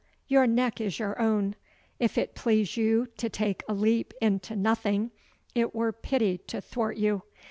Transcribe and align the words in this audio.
Your 0.27 0.47
neck 0.47 0.81
is 0.81 0.97
your 0.97 1.21
own. 1.21 1.55
If 1.99 2.17
it 2.17 2.33
please 2.33 2.75
you 2.75 3.05
to 3.17 3.29
take 3.29 3.61
a 3.69 3.75
leap 3.75 4.15
into 4.19 4.55
nothing 4.55 5.11
it 5.53 5.75
were 5.75 5.91
pity 5.91 6.39
to 6.39 6.59
thwart 6.59 6.97
you. 6.97 7.21